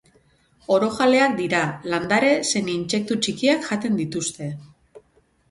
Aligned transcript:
Orojaleak 0.77 1.35
dira, 1.39 1.59
landare 1.95 2.31
zein 2.47 2.73
intsektu 2.77 3.19
txikiak 3.27 3.69
jaten 3.69 4.01
dituzte. 4.03 4.51